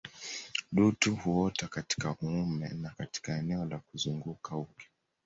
Dutu 0.71 1.15
huota 1.15 1.67
katika 1.67 2.15
uume 2.23 2.69
na 2.69 2.89
katika 2.89 3.37
eneo 3.37 3.65
la 3.65 3.79
kuzunguka 3.79 4.57
uke 4.57 4.87